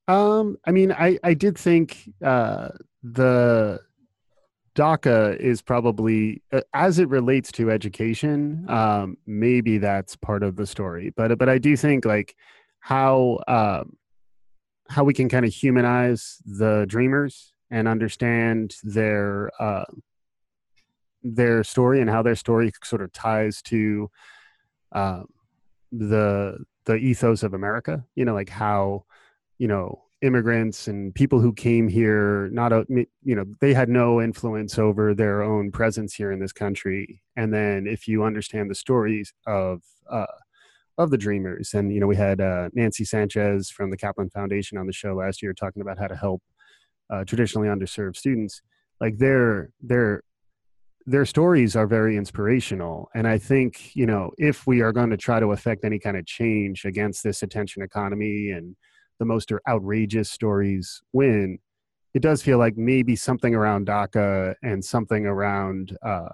[0.06, 2.68] Um, I mean, I I did think uh,
[3.02, 3.80] the
[4.74, 8.66] DACA is probably uh, as it relates to education.
[8.68, 12.36] Um, maybe that's part of the story, but but I do think like
[12.80, 13.96] how um,
[14.90, 19.84] how we can kind of humanize the dreamers and understand their uh,
[21.24, 24.10] their story and how their story sort of ties to
[24.92, 25.26] um,
[25.90, 28.04] the the ethos of America.
[28.14, 29.04] You know, like how
[29.58, 34.22] you know immigrants and people who came here not a you know they had no
[34.22, 38.74] influence over their own presence here in this country and then if you understand the
[38.74, 40.24] stories of uh
[40.96, 44.78] of the dreamers and you know we had uh nancy sanchez from the kaplan foundation
[44.78, 46.42] on the show last year talking about how to help
[47.10, 48.62] uh, traditionally underserved students
[49.02, 50.22] like their their
[51.06, 55.16] their stories are very inspirational and i think you know if we are going to
[55.16, 58.74] try to affect any kind of change against this attention economy and
[59.18, 61.58] the most outrageous stories win,
[62.14, 66.28] it does feel like maybe something around DACA and something around uh,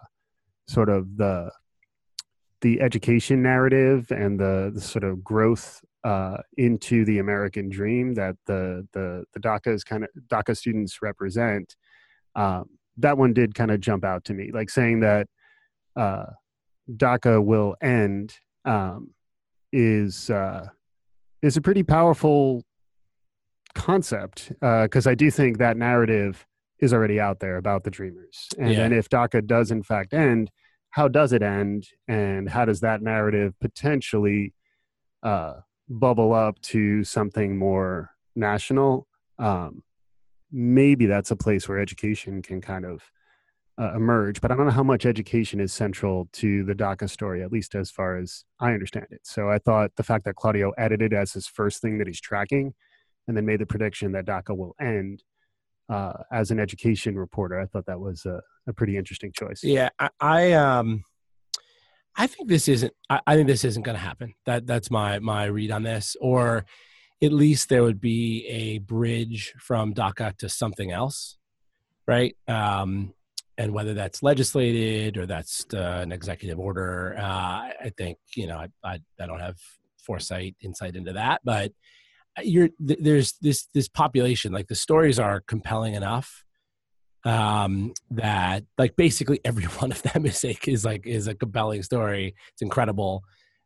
[0.66, 1.50] sort of the
[2.62, 8.36] the education narrative and the, the sort of growth uh, into the American dream that
[8.46, 11.76] the the the DACA's kind of DACA students represent.
[12.36, 12.68] Um,
[13.00, 15.26] that one did kind of jump out to me, like saying that
[15.96, 16.26] uh,
[16.90, 18.34] DACA will end
[18.64, 19.10] um,
[19.72, 20.68] is uh,
[21.42, 22.64] is a pretty powerful
[23.74, 26.46] concept because I do think that narrative
[26.80, 28.48] is already out there about the dreamers.
[28.58, 28.78] And Yeah.
[28.78, 30.50] then if DACA does in fact end,
[30.90, 31.86] how does it end?
[32.08, 34.54] And how does that narrative potentially
[35.22, 39.06] uh, bubble up to something more national?
[39.38, 39.82] Um,
[40.52, 43.02] maybe that's a place where education can kind of
[43.80, 47.42] uh, emerge, but I don't know how much education is central to the DACA story,
[47.42, 49.20] at least as far as I understand it.
[49.24, 52.74] So I thought the fact that Claudio edited as his first thing that he's tracking
[53.26, 55.22] and then made the prediction that DACA will end
[55.88, 59.64] uh, as an education reporter, I thought that was a, a pretty interesting choice.
[59.64, 61.02] Yeah, I, I um,
[62.16, 62.92] I think this isn't.
[63.08, 64.34] I, I think this isn't going to happen.
[64.46, 66.16] That that's my my read on this.
[66.20, 66.64] Or
[67.22, 71.36] at least there would be a bridge from DACA to something else,
[72.06, 72.36] right?
[72.48, 73.14] Um,
[73.58, 78.56] and whether that's legislated or that's uh, an executive order, uh, I think you know
[78.56, 79.56] I, I I don't have
[79.98, 81.72] foresight insight into that, but
[82.42, 86.44] you're th- there's this this population like the stories are compelling enough
[87.24, 91.82] um that like basically every one of them is like is like is a compelling
[91.82, 93.22] story it's incredible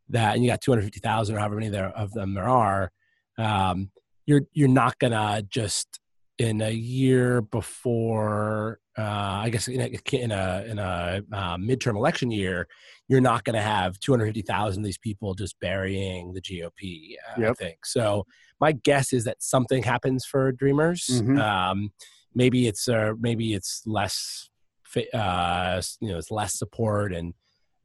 [0.09, 2.90] that and you got 250,000 or however many there of them there are
[3.38, 3.90] um
[4.27, 6.01] you're you're not gonna just
[6.38, 9.03] in a year before uh
[9.44, 12.66] i guess in a in a, in a uh, midterm election year
[13.09, 17.55] you're not going to have 250,000 of these people just burying the GOP uh, I
[17.55, 18.25] think so
[18.61, 21.07] my guess is that something happens for dreamers.
[21.23, 21.38] Mhm.
[21.40, 21.92] um
[22.35, 24.49] maybe it's uh maybe it's less
[24.85, 27.35] fa- uh you know it's less support and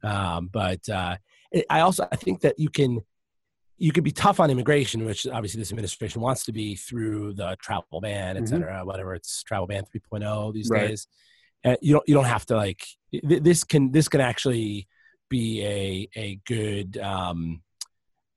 [0.02, 1.16] um but uh
[1.52, 3.00] it, i also i think that you can
[3.80, 7.56] you could be tough on immigration which obviously this administration wants to be through the
[7.60, 8.84] travel ban et Mhm.
[8.86, 10.88] whatever it's travel ban 3.0 these Right.
[10.88, 11.06] days
[11.64, 14.86] uh, you don't you don't have to like th- this can this can actually
[15.30, 17.62] be a a good um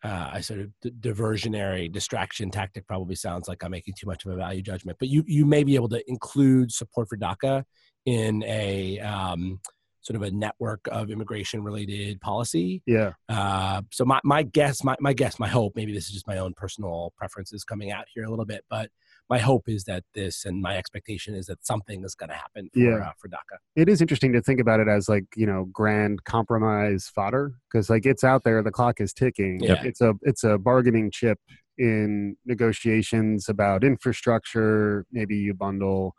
[0.05, 4.25] uh, I sort of d- diversionary distraction tactic probably sounds like I'm making too much
[4.25, 7.63] of a value judgment, but you you may be able to include support for DACA
[8.05, 9.61] in a um,
[10.03, 12.83] sort of a network of immigration related policy.
[12.85, 13.13] Yeah.
[13.29, 16.37] Uh, so my, my guess, my, my guess, my hope, maybe this is just my
[16.37, 18.89] own personal preferences coming out here a little bit, but
[19.29, 22.69] my hope is that this and my expectation is that something is going to happen
[22.73, 22.97] for Yeah.
[23.07, 23.57] uh, for DACA.
[23.77, 27.89] it is interesting to think about it as like you know grand compromise fodder because
[27.89, 29.81] like it's out there the clock is ticking Yeah.
[29.83, 31.39] it's a it's a bargaining chip
[31.77, 36.15] in negotiations about infrastructure maybe you bundle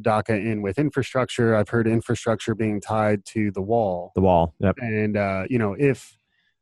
[0.00, 4.54] daca in with infrastructure i've heard infrastructure being tied to the wall The wall.
[4.60, 4.76] Yep.
[4.78, 6.16] and uh, you know if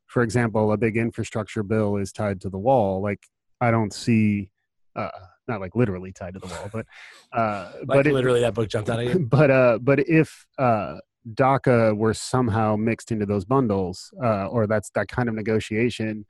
[0.07, 3.27] for example a big infrastructure bill is tied to the wall like
[3.61, 4.49] i don't see
[4.95, 5.09] uh,
[5.47, 6.85] not like literally tied to the wall but
[7.33, 9.19] uh, Like but it, literally, that book jumped out of you.
[9.29, 10.97] but uh but if uh
[11.33, 16.25] DACA were somehow mixed into those bundles, uh, or that's that kind of negotiation,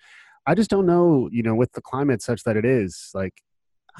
[0.48, 3.36] I just don't know, you know, with the climate such that it is, like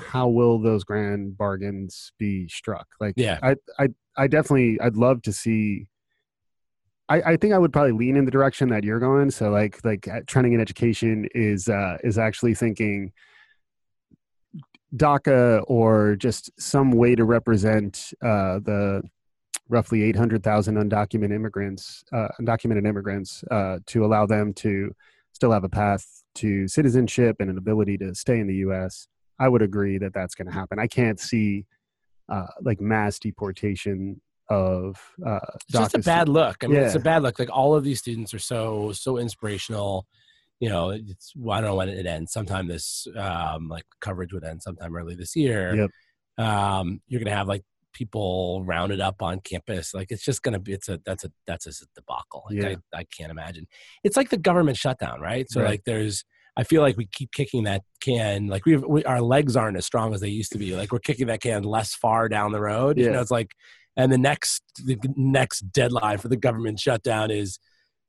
[0.08, 2.88] how will those grand bargains be struck?
[3.00, 3.40] Like Yeah.
[3.42, 5.88] I I I definitely I'd love to see
[7.08, 9.32] I, I think I would probably lean in the direction that you're going.
[9.32, 13.12] So like like uh, trending in education is uh is actually thinking
[14.96, 19.04] DACA or just some way to represent uh, the
[19.68, 24.92] roughly 800,000 undocumented immigrants, uh, undocumented immigrants, uh, to allow them to
[25.32, 29.08] still have a path to citizenship and an ability to stay in the U.S.
[29.40, 30.80] I would agree that that's going to happen.
[30.80, 31.66] I can't see
[32.28, 36.64] uh, like mass deportation of uh, It's just a bad look.
[36.64, 37.40] I mean, it's a bad look.
[37.40, 40.08] Like all of these students are so so inspirational.
[40.60, 42.34] You know, it's well, I don't know when it ends.
[42.34, 45.76] Sometime this um, like coverage would end sometime early this year.
[45.76, 46.46] Yep.
[46.46, 49.94] Um, you're gonna have like people rounded up on campus.
[49.94, 52.46] Like it's just gonna be it's a that's a that's a debacle.
[52.50, 52.76] Like, Yeah.
[52.94, 53.68] I, I can't imagine.
[54.04, 55.50] It's like the government shutdown, right?
[55.50, 55.70] So Right.
[55.70, 56.26] like there's
[56.60, 59.86] I feel like we keep kicking that can like we've, we our legs aren't as
[59.86, 60.76] strong as they used to be.
[60.76, 62.98] Like we're kicking that can less far down the road.
[62.98, 63.12] You Yeah.
[63.14, 63.52] know, it's like
[63.96, 67.60] and the next the next deadline for the government shutdown is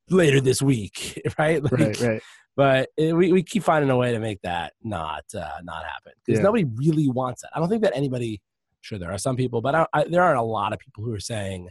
[0.08, 1.62] later this week, right?
[1.62, 2.22] Like, Right, right.
[2.56, 6.12] But it, we we keep finding a way to make that not uh, not happen
[6.24, 6.44] because Yeah.
[6.48, 7.50] nobody really wants it.
[7.54, 8.40] I don't think that anybody.
[8.82, 11.12] Sure, there are some people, but I, I, there are a lot of people who
[11.12, 11.68] are saying,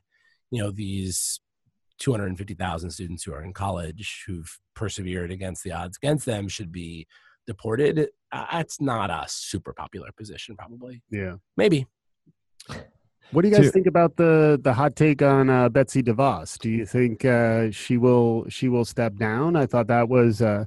[0.52, 1.40] you know, these
[2.00, 7.08] 250,000 students who are in college who've persevered against the odds against them should be
[7.46, 8.10] deported.
[8.32, 11.02] Uh, that's not a super popular position, probably.
[11.10, 11.36] Yeah.
[11.58, 11.88] Maybe.
[13.32, 16.58] What do you guys To- think about the the hot take on uh, Betsy DeVos?
[16.58, 19.56] Do you think uh, she will she will step down?
[19.56, 20.42] I thought that was.
[20.42, 20.66] Uh,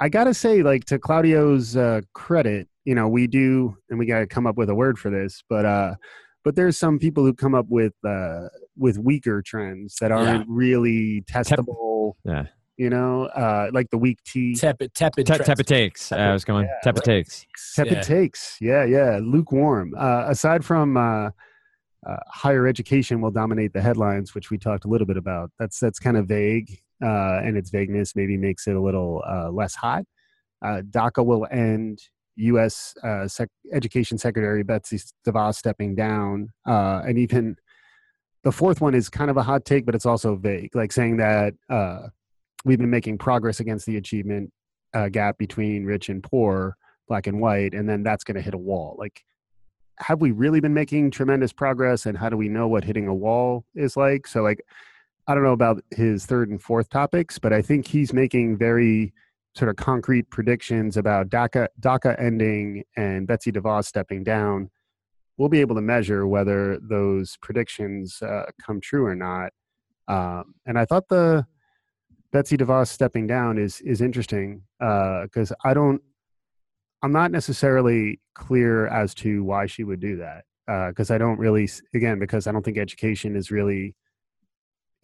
[0.00, 4.26] I gotta say, like to Claudio's uh, credit, you know, we do, and we gotta
[4.26, 5.94] come up with a word for this, but uh,
[6.44, 11.22] but there's some people who come up with uh, with weaker trends that aren't really
[11.30, 12.14] testable.
[12.24, 12.46] Yeah.
[12.78, 14.54] You know, uh, like the weak tea.
[14.54, 15.26] Tepid, tepid.
[15.26, 16.10] Te- tepid takes.
[16.10, 17.16] Uh, I was going Yeah, tepid right.
[17.16, 17.46] takes.
[17.76, 18.00] Tepid Yeah.
[18.00, 18.56] takes.
[18.60, 19.20] Yeah, yeah.
[19.22, 19.92] Lukewarm.
[19.96, 21.30] Uh, aside from uh,
[22.06, 25.50] uh, higher education will dominate the headlines, which we talked a little bit about.
[25.58, 26.70] That's that's kind of vague,
[27.04, 30.04] uh, and its vagueness maybe makes it a little uh, less hot.
[30.64, 32.00] Uh, DACA will end.
[32.36, 32.94] U.S.
[33.02, 37.56] Uh, Sec- Education Secretary Betsy DeVos stepping down, uh, and even
[38.44, 41.18] the fourth one is kind of a hot take, but it's also vague, like saying
[41.18, 42.08] that uh,
[42.64, 44.50] we've been making progress against the achievement
[44.94, 46.76] uh, gap between rich and poor,
[47.08, 48.96] black and white, and then that's going to hit a wall.
[48.98, 49.22] Like,
[49.98, 52.06] have we really been making tremendous progress?
[52.06, 54.26] And how do we know what hitting a wall is like?
[54.26, 54.60] So, like,
[55.26, 59.12] I don't know about his third and fourth topics, but I think he's making very
[59.54, 64.70] sort of concrete predictions about DACA, DACA ending and Betsy DeVos stepping down.
[65.36, 69.52] We'll be able to measure whether those predictions uh, come true or not.
[70.08, 71.46] Um, and I thought the
[72.32, 76.00] Betsy DeVos stepping down is is interesting because I don't,
[77.02, 80.44] I'm not necessarily clear as to why she would do that
[80.88, 83.94] because I don't really, again, because I don't think education is really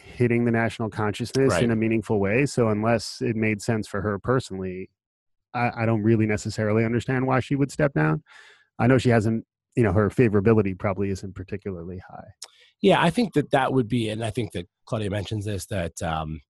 [0.08, 1.62] hitting the national consciousness Right.
[1.64, 2.46] in a meaningful way.
[2.46, 4.90] So unless it made sense for her personally,
[5.54, 8.22] I, I don't really necessarily understand why she would step down.
[8.78, 9.44] I know she hasn't,
[9.76, 12.28] you know, her favorability probably isn't particularly high.
[12.80, 16.00] Yeah, I think that that would be, and I think that Claudio mentions this that
[16.02, 16.40] um,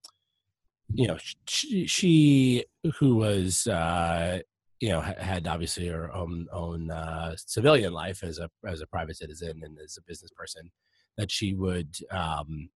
[0.92, 1.16] you know
[1.46, 2.64] she, she
[2.98, 4.40] who was uh,
[4.80, 9.16] you know had obviously her own own uh, civilian life as a as a private
[9.16, 10.70] citizen and as a business person
[11.16, 12.68] that she would um,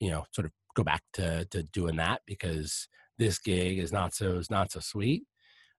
[0.00, 4.14] you know sort of go back to to doing that because this gig is not
[4.14, 5.24] so is not so sweet.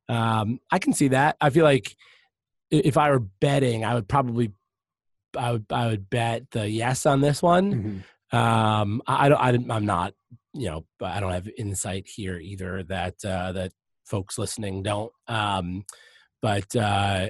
[0.08, 1.38] Um, I can see that.
[1.42, 1.96] I feel like
[2.70, 4.52] if I were betting, I would probably
[5.38, 7.74] I would I would bet the yes on this one.
[8.32, 9.72] Um, I, I don't.
[9.72, 10.14] i i'm not.
[10.54, 13.72] You know, I don't have insight here either that uh, that
[14.06, 15.12] folks listening don't.
[15.28, 15.86] Um,
[16.42, 17.30] but uh,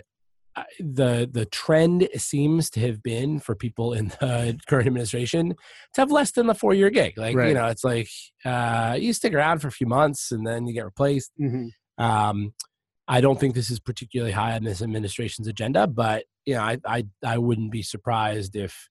[0.79, 5.55] the the trend seems to have been for people in the current administration
[5.93, 7.17] to have less than the four year gig.
[7.17, 8.09] Like you know, it's like
[8.45, 11.31] uh, you stick around for a few months and then you get replaced.
[11.39, 11.69] Mhm.
[11.97, 12.53] Um,
[13.07, 16.77] I don't think this is particularly high on this administration's agenda, but you know, I,
[16.85, 18.89] I, I wouldn't be surprised if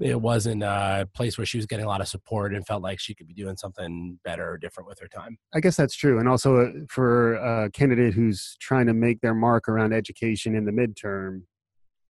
[0.00, 2.98] it wasn't a place where she was getting a lot of support and felt like
[2.98, 5.38] she could be doing something better or different with her time.
[5.54, 6.18] I guess that's true.
[6.18, 10.64] And also uh, for a candidate who's trying to make their mark around education in
[10.64, 11.42] the midterm,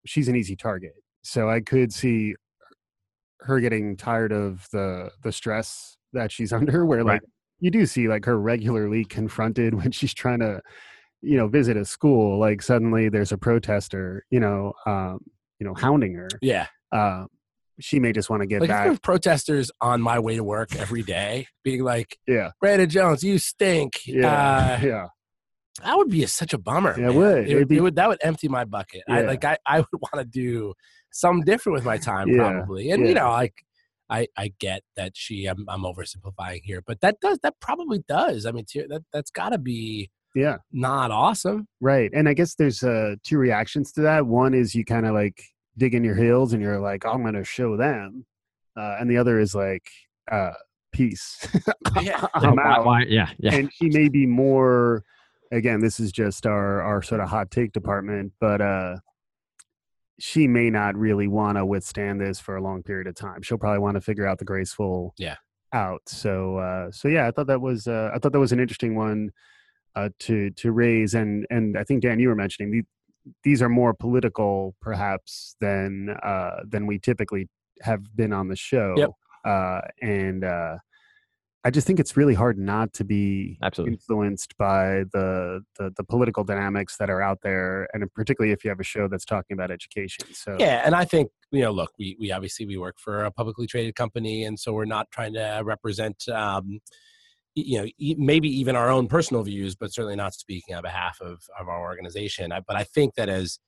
[0.04, 0.94] she's an easy target.
[1.22, 2.34] So I could see
[3.40, 7.30] her getting tired of the the stress that she's under where like right.
[7.60, 10.60] you do see like her regularly confronted when she's trying to
[11.22, 15.18] you know visit a school like suddenly there's a protester you know um
[15.58, 17.26] you know hounding her yeah um
[17.80, 19.02] she may just want to get like back.
[19.02, 24.00] protesters on my way to work every day, being like, "Yeah, Brandon Jones, you stink."
[24.06, 25.06] Yeah, uh, yeah.
[25.84, 26.98] That would be a, such a bummer.
[26.98, 27.50] Yeah, it would.
[27.50, 27.96] It, be, it, would.
[27.96, 29.02] That would empty my bucket.
[29.08, 29.16] Yeah.
[29.16, 29.44] I like.
[29.44, 30.74] I, I would want to do
[31.12, 32.36] something different with my time, yeah.
[32.36, 32.90] probably.
[32.90, 33.08] And yeah.
[33.08, 33.54] you know, like,
[34.08, 35.46] I I get that she.
[35.46, 38.46] I'm, I'm oversimplifying here, but that does that probably does.
[38.46, 42.10] I mean, that that's got to be yeah not awesome, right?
[42.14, 44.26] And I guess there's uh two reactions to that.
[44.26, 45.42] One is you kind of like
[45.78, 48.26] dig in your heels and you're like, I'm going to show them.
[48.76, 49.88] Uh, and the other is like,
[50.30, 50.52] uh,
[50.92, 51.46] peace.
[52.00, 52.26] yeah.
[52.34, 52.84] I'm out.
[52.84, 53.54] Why, yeah, yeah.
[53.54, 55.02] And she may be more,
[55.52, 58.96] again, this is just our, our sort of hot take department, but, uh,
[60.18, 63.42] she may not really want to withstand this for a long period of time.
[63.42, 65.36] She'll probably want to figure out the graceful yeah
[65.72, 66.02] out.
[66.06, 68.96] So uh so yeah, I thought that was uh I thought that was an interesting
[68.96, 69.30] one
[69.94, 72.70] uh to to raise and and I think Dan you were mentioning
[73.44, 77.48] these are more political perhaps than uh, than we typically
[77.82, 78.94] have been on the show.
[78.96, 79.10] Yep.
[79.44, 80.76] Uh, and uh,
[81.66, 83.94] I just think it's really hard not to be Absolutely.
[83.94, 88.70] influenced by the, the, the political dynamics that are out there, and particularly if you
[88.70, 90.26] have a show that's talking about education.
[90.32, 93.32] So yeah, and I think you know, look, we we obviously we work for a
[93.32, 96.28] publicly traded company, and so we're not trying to represent.
[96.28, 96.78] Um,
[97.56, 101.40] you know maybe even our own personal views but certainly not speaking on behalf of,
[101.58, 102.52] of our organization.
[102.52, 103.58] I, but i think that as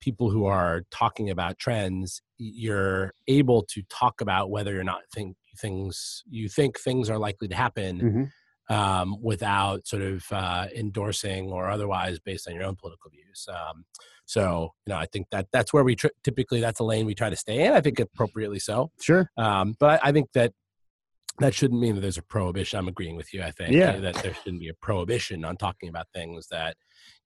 [0.00, 5.36] people who are talking about trends you're able to talk about whether or not think
[5.58, 8.74] things you think things are likely to happen mm-hmm.
[8.74, 13.46] um, without sort of uh, endorsing or otherwise based on your own political views.
[13.48, 13.84] Um,
[14.24, 17.14] so you know i think that that's where we tr- typically that's a lane we
[17.14, 17.72] try to stay in.
[17.72, 18.90] I think appropriately so.
[19.00, 19.30] Sure.
[19.36, 20.52] Um, but I, I think that
[21.42, 22.78] that shouldn't mean that there's a prohibition.
[22.78, 23.42] I'm agreeing with you.
[23.42, 23.96] I think yeah.
[23.98, 26.76] that there shouldn't be a prohibition on talking about things that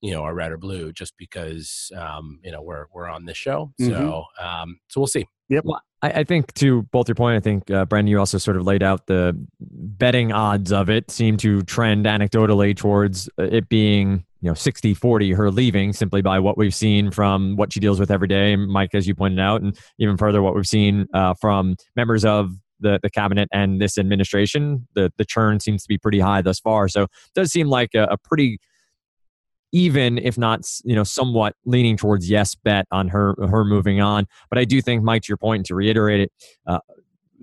[0.01, 3.37] you know are red or blue just because um, you know we're we're on this
[3.37, 3.73] show.
[3.81, 3.93] Mm-hmm.
[3.93, 5.27] So um, so we'll see.
[5.49, 5.65] Yep.
[5.65, 8.57] Well, I, I, think to both your point, I think uh, Brendan, you also sort
[8.57, 13.69] of laid out the betting odds of it seem to trend anecdotally towards uh, it
[13.69, 17.81] being you know 60 40 her leaving simply by what we've seen from what she
[17.81, 21.07] deals with every day mike as you pointed out and even further what we've seen
[21.15, 24.87] uh, from members of the, the cabinet and this administration.
[24.95, 26.89] The the churn seems to be pretty high thus far.
[26.89, 28.59] So it does seem like a, a pretty
[29.73, 34.27] even if not you know somewhat leaning towards yes bet on her her moving on
[34.49, 36.33] but i do think mike to your point and to reiterate it
[36.67, 36.79] uh,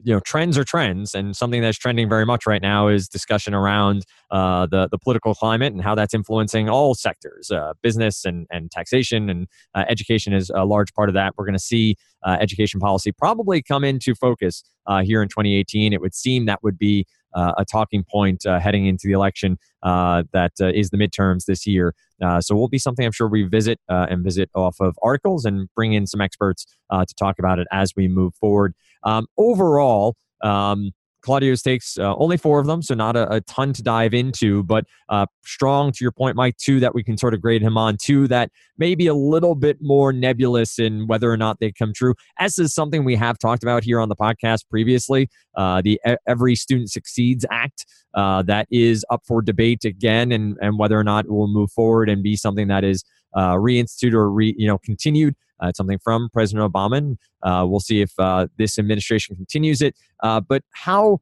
[0.01, 3.53] you know trends are trends and something that's trending very much right now is discussion
[3.53, 8.47] around uh, the the political climate and how that's influencing all sectors uh, business and
[8.51, 11.33] and taxation and uh, education is a large part of that.
[11.37, 15.93] We're going to see uh, education policy probably come into focus uh, here in 2018
[15.93, 20.51] it would seem that would be uh, a talking point heading into the election that
[20.59, 21.93] is the midterms this year.
[22.39, 25.93] So will be something i'm sure we visit and visit off of articles and bring
[25.93, 30.91] in some experts to talk about it as we move forward um, overall, um,
[31.23, 34.61] Claudio's takes uh, only four of them, so not a, a ton to dive into,
[34.63, 36.57] but uh, strong to your point, Mike.
[36.57, 37.97] Two that we can sort of grade him on.
[37.97, 41.93] Two that may be a little bit more nebulous in whether or not they come
[41.93, 42.13] true.
[42.39, 45.29] As is something we have talked about here on the podcast previously.
[45.55, 50.77] Uh, the Every Student Succeeds Act uh, that is up for debate again, and and
[50.77, 54.29] whether or not it will move forward and be something that is uh, reinstituted or
[54.29, 55.35] re, you know continued.
[55.63, 57.15] Uh, it's something from President Obama.
[57.41, 59.95] Uh, we'll see if uh, this administration continues it.
[60.21, 61.19] Uh, but how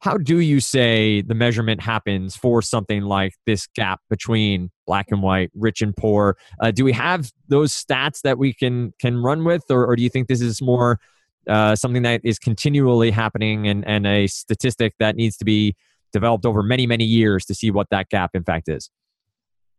[0.00, 5.22] how do you say the measurement happens for something like this gap between black and
[5.22, 6.38] white, rich and poor?
[6.58, 10.02] Uh, do we have those stats that we can can run with, or, or do
[10.02, 10.98] you think this is more
[11.46, 15.76] uh, something that is continually happening and, and a statistic that needs to be
[16.12, 18.90] developed over many many years to see what that gap in fact is?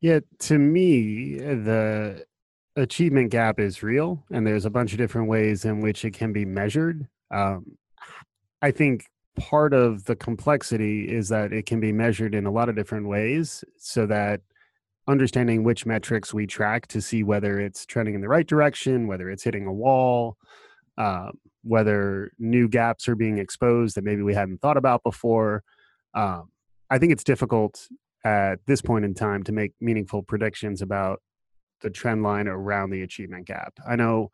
[0.02, 2.26] Yeah, to me, the
[2.76, 6.34] achievement gap is real, and there's a bunch of different ways in which it can
[6.34, 7.08] be measured.
[7.30, 7.78] Um,
[8.62, 9.06] I think
[9.38, 13.08] part of the complexity is that it can be measured in a lot of different
[13.08, 14.42] ways, so that
[15.08, 19.30] understanding which metrics we track to see whether it's trending in the right direction, whether
[19.30, 20.38] it's hitting a wall,
[20.98, 21.32] um,
[21.64, 25.64] whether new gaps are being exposed that maybe we hadn't thought about before.
[26.14, 26.50] Um,
[26.90, 27.88] I think it's difficult
[28.24, 31.22] at this point in time to make meaningful predictions about
[31.82, 33.74] the trend line around the achievement gap.
[33.88, 34.32] I know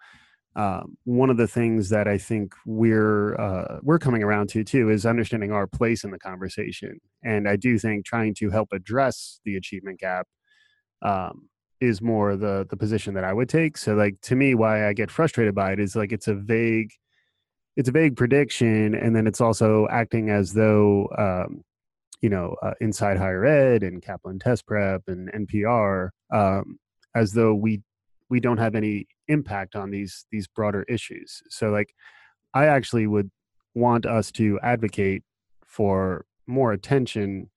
[0.57, 4.89] um, one of the things that I think we're uh, we're coming around to too
[4.89, 9.39] is understanding our place in the conversation, and I do think trying to help address
[9.45, 10.27] the achievement gap
[11.03, 13.77] um, is more the the position that I would take.
[13.77, 16.91] So, like to me, why I get frustrated by it is like it's a vague
[17.75, 21.63] it's a vague prediction, and then it's also acting as though um,
[22.21, 26.79] you know uh, inside higher ed and Kaplan test prep and NPR um,
[27.15, 27.81] as though we
[28.29, 31.41] we don't have any impact on these these broader issues.
[31.49, 31.93] So like
[32.53, 33.29] I actually would
[33.73, 35.23] want us to advocate
[35.65, 37.49] for more attention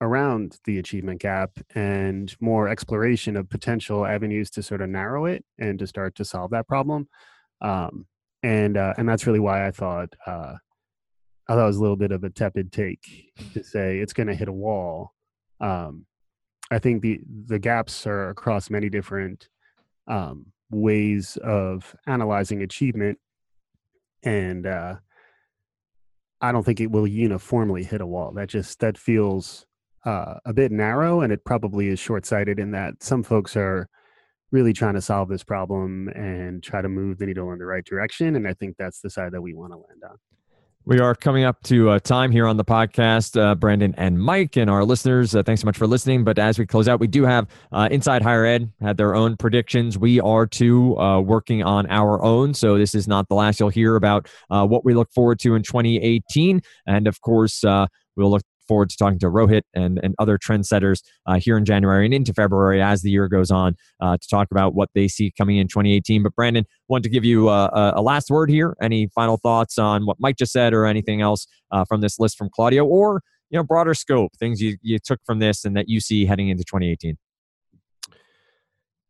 [0.00, 5.44] around the achievement gap and more exploration of potential avenues to sort of narrow it
[5.58, 7.08] and to start to solve that problem.
[7.60, 8.06] Um,
[8.42, 10.54] and uh, and that's really why I thought uh,
[11.48, 14.26] I thought it was a little bit of a tepid take to say it's going
[14.26, 15.12] to hit a wall.
[15.60, 16.06] Um,
[16.70, 19.48] I think the the gaps are across many different
[20.06, 23.18] um, ways of analyzing achievement,
[24.22, 24.96] and uh,
[26.40, 28.32] I don't think it will uniformly hit a wall.
[28.32, 29.66] That just that feels
[30.04, 33.88] uh, a bit narrow, and it probably is short sighted in that some folks are
[34.50, 37.84] really trying to solve this problem and try to move the needle in the right
[37.84, 40.16] direction, and I think that's the side that we want to land on.
[40.86, 44.58] We are coming up to uh, time here on the podcast, uh, Brandon and Mike,
[44.58, 45.34] and our listeners.
[45.34, 46.24] Uh, thanks so much for listening.
[46.24, 49.38] But as we close out, we do have uh, Inside Higher Ed had their own
[49.38, 49.96] predictions.
[49.96, 53.70] We are too uh, working on our own, so this is not the last you'll
[53.70, 56.60] hear about what we look forward to in 2018.
[56.86, 61.38] And of course, we'll look forward to talking to Rohit and, and other trendsetters uh,
[61.38, 64.74] here in January and into February as the year goes on uh, to talk about
[64.74, 66.22] what they see coming in 2018.
[66.22, 68.76] But Brandon, want to give you uh, a last word here.
[68.80, 72.36] Any final thoughts on what Mike just said or anything else uh, from this list
[72.36, 75.88] from Claudio or you know broader scope things you, you took from this and that
[75.88, 77.16] you see heading into 2018?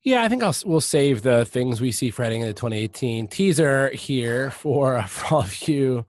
[0.05, 3.89] Yeah, I think I'll we'll save the things we see for heading into 2018 teaser
[3.91, 6.05] here for for all of you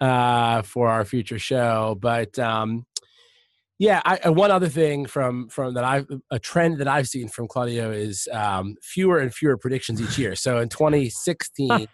[0.00, 1.96] uh, for our future show.
[2.00, 2.86] But um,
[3.78, 7.46] yeah, I, one other thing from from that I a trend that I've seen from
[7.46, 10.34] Claudio is um, fewer and fewer predictions each year.
[10.34, 11.86] So in 2016,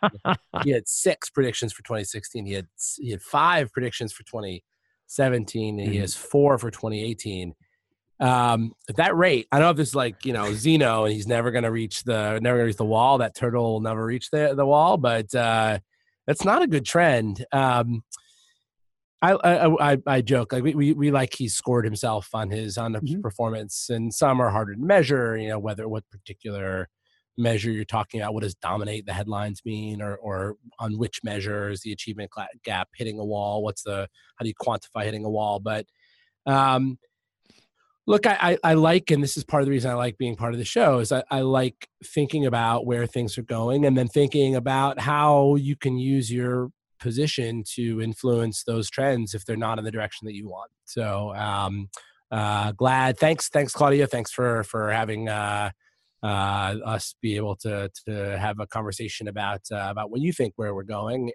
[0.64, 2.46] he had six predictions for 2016.
[2.46, 6.00] He had he had five predictions for 2017, and he mm-hmm.
[6.02, 7.52] has four for 2018.
[8.20, 11.12] Um, at that rate, I don't know if this is like you know Zeno, and
[11.12, 13.18] he's never going to reach the never going to reach the wall.
[13.18, 15.80] That turtle will never reach the the wall, but uh,
[16.26, 17.44] that's not a good trend.
[17.52, 18.02] Um,
[19.20, 22.76] I, I, I I joke like we, we we like he scored himself on his
[22.76, 23.20] on the mm-hmm.
[23.20, 25.36] performance, and some are harder to measure.
[25.36, 26.88] You know whether what particular
[27.38, 28.34] measure you're talking about.
[28.34, 32.30] What does dominate the headlines mean, or or on which measure is the achievement
[32.64, 33.62] gap hitting a wall?
[33.62, 35.60] What's the how do you quantify hitting a wall?
[35.60, 35.86] But
[36.44, 36.98] um,
[38.06, 40.36] look, I, I, I like, and this is part of the reason I like being
[40.36, 43.96] part of the show is I, I like thinking about where things are going, and
[43.96, 49.56] then thinking about how you can use your position to influence those trends if they're
[49.56, 50.70] not in the direction that you want.
[50.84, 51.88] So um,
[52.30, 53.18] uh, glad.
[53.18, 54.06] Thanks, thanks, Claudio.
[54.06, 55.70] Thanks for for having uh,
[56.22, 60.54] uh, us be able to to have a conversation about uh, about what you think
[60.56, 61.32] where we're going.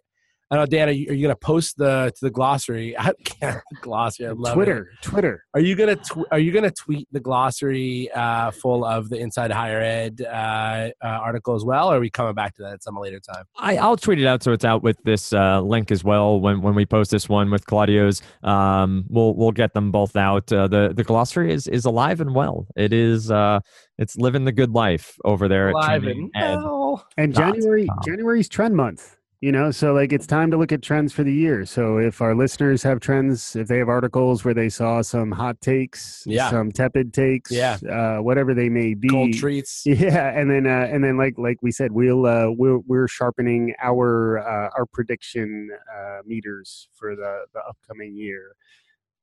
[0.50, 2.98] I don't know, Dan, are you, you going to post the to the glossary?
[3.00, 4.28] I can't the glossary.
[4.28, 4.92] I love Twitter.
[4.94, 5.02] It.
[5.02, 5.44] Twitter.
[5.54, 9.10] Are you going to tw- are you going to tweet the glossary uh, full of
[9.10, 12.62] the Inside Higher Ed uh, uh, article as well, or are we coming back to
[12.62, 13.44] that at some later time?
[13.58, 16.62] I, will tweet it out so it's out with this uh, link as well when,
[16.62, 18.22] when we post this one with Claudio's.
[18.44, 20.52] Um, we'll we'll get them both out.
[20.52, 22.68] Uh, the the glossary is is alive and well.
[22.78, 23.60] It is uh,
[23.98, 27.06] it's living the good life over there alive at and well.
[27.18, 31.14] And January January's trend month you know so like it's time to look at trends
[31.14, 31.66] for the year.
[31.66, 35.62] So if our listeners have trends if they have articles where they saw some hot
[35.62, 36.50] takes yeah.
[36.50, 37.78] some tepid takes yeah.
[37.90, 39.84] uh, whatever they may be cold treats.
[39.86, 43.74] yeah and then uh, and then like like we said we'll uh we're, we're sharpening
[43.82, 48.56] our uh, our prediction uh meters for the the upcoming year.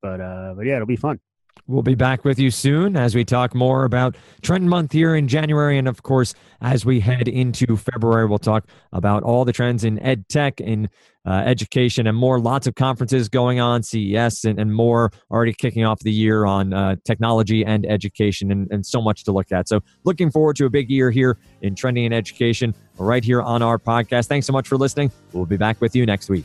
[0.00, 1.18] But uh but yeah it'll be fun
[1.66, 5.26] We'll be back with you soon as we talk more about Trend Month here in
[5.26, 5.78] January.
[5.78, 9.98] And of course, as we head into February, we'll talk about all the trends in
[10.00, 10.90] ed tech, in
[11.26, 12.38] uh, education, and more.
[12.38, 16.74] Lots of conferences going on, CES, and, and more already kicking off the year on
[16.74, 19.66] uh, technology and education, and, and so much to look at.
[19.66, 23.62] So, looking forward to a big year here in trending in education right here on
[23.62, 24.26] our podcast.
[24.26, 25.10] Thanks so much for listening.
[25.32, 26.44] We'll be back with you next week.